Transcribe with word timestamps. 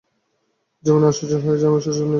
যামিনী 0.83 1.05
আশ্চর্য 1.05 1.33
হইয়া 1.35 1.57
যায়, 1.57 1.69
আমি 1.71 1.79
শশীর 1.81 1.93
নিন্দে 1.93 1.99
করব। 1.99 2.09